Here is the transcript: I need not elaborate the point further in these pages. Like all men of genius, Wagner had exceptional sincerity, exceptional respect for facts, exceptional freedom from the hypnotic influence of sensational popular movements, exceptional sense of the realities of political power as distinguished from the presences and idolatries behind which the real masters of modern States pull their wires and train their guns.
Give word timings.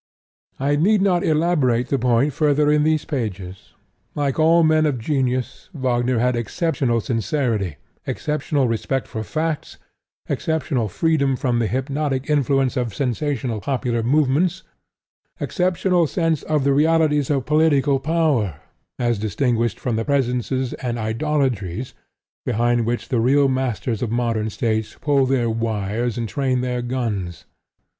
I 0.59 0.77
need 0.77 1.03
not 1.03 1.23
elaborate 1.23 1.89
the 1.89 1.99
point 1.99 2.33
further 2.33 2.71
in 2.71 2.81
these 2.81 3.05
pages. 3.05 3.73
Like 4.15 4.39
all 4.39 4.63
men 4.63 4.87
of 4.87 4.97
genius, 4.97 5.69
Wagner 5.75 6.17
had 6.17 6.35
exceptional 6.35 7.01
sincerity, 7.01 7.75
exceptional 8.07 8.67
respect 8.67 9.07
for 9.07 9.21
facts, 9.21 9.77
exceptional 10.27 10.87
freedom 10.87 11.35
from 11.35 11.59
the 11.59 11.67
hypnotic 11.67 12.27
influence 12.31 12.75
of 12.77 12.95
sensational 12.95 13.61
popular 13.61 14.01
movements, 14.01 14.63
exceptional 15.39 16.07
sense 16.07 16.41
of 16.41 16.63
the 16.63 16.73
realities 16.73 17.29
of 17.29 17.45
political 17.45 17.99
power 17.99 18.55
as 18.97 19.19
distinguished 19.19 19.79
from 19.79 19.97
the 19.97 20.03
presences 20.03 20.73
and 20.81 20.97
idolatries 20.97 21.93
behind 22.43 22.87
which 22.87 23.09
the 23.09 23.19
real 23.19 23.47
masters 23.47 24.01
of 24.01 24.09
modern 24.09 24.49
States 24.49 24.97
pull 24.99 25.27
their 25.27 25.47
wires 25.47 26.17
and 26.17 26.27
train 26.27 26.61
their 26.61 26.81
guns. 26.81 27.45